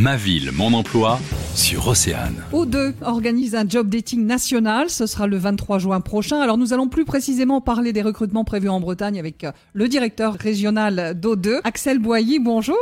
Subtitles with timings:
[0.00, 1.20] Ma ville, mon emploi
[1.54, 2.42] sur Océane.
[2.52, 4.88] O2 organise un job dating national.
[4.88, 6.40] Ce sera le 23 juin prochain.
[6.40, 10.34] Alors nous allons plus précisément parler des recrutements prévus en Bretagne avec euh, le directeur
[10.34, 12.38] régional d'O2, Axel Boilly.
[12.38, 12.76] Bonjour.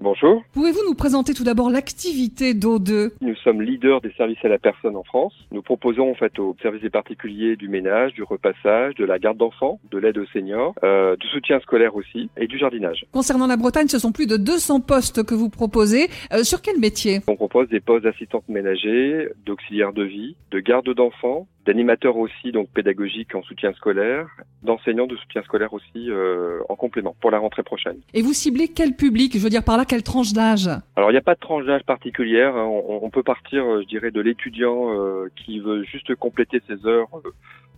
[0.00, 0.42] Bonjour.
[0.52, 4.96] Pouvez-vous nous présenter tout d'abord l'activité d'O2 Nous sommes leaders des services à la personne
[4.96, 5.34] en France.
[5.52, 9.38] Nous proposons en fait aux services des particuliers du ménage, du repassage, de la garde
[9.38, 13.04] d'enfants, de l'aide aux seniors, euh, du soutien scolaire aussi et du jardinage.
[13.12, 16.08] Concernant la Bretagne, ce sont plus de 200 postes que vous proposez.
[16.32, 17.20] Euh, sur quel métier?
[17.28, 22.68] On propose des postes d'assistante ménager, d'auxiliaire de vie, de garde d'enfants, d'animateur aussi donc
[22.68, 24.26] pédagogique en soutien scolaire,
[24.62, 27.96] d'enseignants de soutien scolaire aussi euh, en complément pour la rentrée prochaine.
[28.12, 29.32] Et vous ciblez quel public?
[29.36, 30.68] Je veux dire par là quelle tranche d'âge?
[30.96, 32.56] Alors il n'y a pas de tranche d'âge particulière.
[32.56, 32.64] hein.
[32.66, 36.86] On, on peut partir, euh, je dirais, de l'étudiant euh, qui veut juste compléter ses
[36.86, 37.30] heures euh,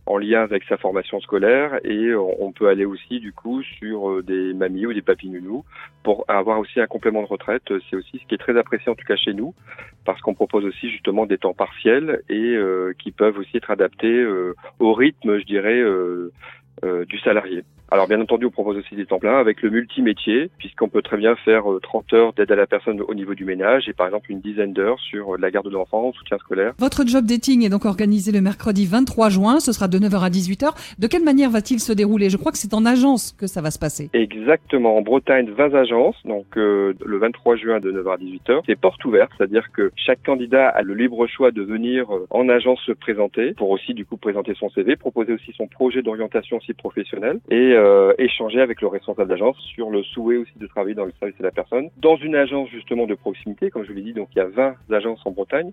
[0.09, 4.55] en lien avec sa formation scolaire et on peut aller aussi du coup sur des
[4.55, 5.65] mamies ou des papis nounous
[6.05, 7.65] pour avoir aussi un complément de retraite.
[7.91, 9.53] C'est aussi ce qui est très apprécié en tout cas chez nous
[10.05, 14.07] parce qu'on propose aussi justement des temps partiels et euh, qui peuvent aussi être adaptés
[14.07, 16.33] euh, au rythme, je dirais, euh,
[16.85, 17.65] euh, du salarié.
[17.91, 21.17] Alors bien entendu, on propose aussi des temps pleins avec le multimétier, puisqu'on peut très
[21.17, 24.07] bien faire euh, 30 heures d'aide à la personne au niveau du ménage et par
[24.07, 26.73] exemple une dizaine d'heures sur euh, la garde de l'enfant, soutien scolaire.
[26.79, 29.61] Votre job dating est donc organisé le mercredi 23 juin.
[29.61, 30.97] Ce sera de 9h à 18h.
[30.99, 32.29] De quelle manière va-t-il se dérouler?
[32.29, 34.11] Je crois que c'est en agence que ça va se passer.
[34.15, 38.63] Exactement, en Bretagne, 20 agences, donc euh, le 23 juin de 9h à 18h.
[38.67, 42.49] C'est porte ouverte, c'est-à-dire que chaque candidat a le libre choix de venir euh, en
[42.49, 46.57] agence se présenter pour aussi du coup présenter son CV, proposer aussi son projet d'orientation
[46.57, 50.95] aussi professionnelle et euh, échanger avec le responsable d'agence sur le souhait aussi de travailler
[50.95, 51.89] dans le service de la personne.
[51.99, 54.49] Dans une agence justement de proximité, comme je vous l'ai dit, donc il y a
[54.49, 55.71] 20 agences en Bretagne.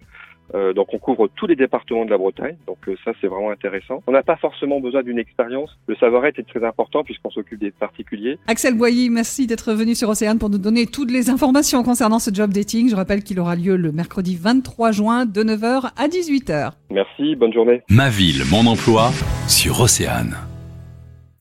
[0.53, 3.49] Euh, donc on couvre tous les départements de la Bretagne, donc euh, ça c'est vraiment
[3.49, 4.03] intéressant.
[4.07, 5.71] On n'a pas forcément besoin d'une expérience.
[5.87, 8.37] Le savoir-être est très important puisqu'on s'occupe des particuliers.
[8.47, 12.33] Axel Boilly, merci d'être venu sur Océane pour nous donner toutes les informations concernant ce
[12.33, 12.89] job dating.
[12.89, 16.73] Je rappelle qu'il aura lieu le mercredi 23 juin de 9h à 18h.
[16.91, 17.81] Merci, bonne journée.
[17.89, 19.11] Ma ville, mon emploi
[19.47, 20.52] sur Océane.